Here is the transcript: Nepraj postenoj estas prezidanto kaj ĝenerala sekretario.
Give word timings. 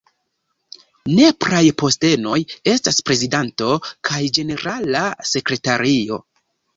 Nepraj 1.17 1.59
postenoj 1.81 2.37
estas 2.71 2.97
prezidanto 3.09 3.67
kaj 4.11 4.23
ĝenerala 4.39 5.03
sekretario. 5.33 6.19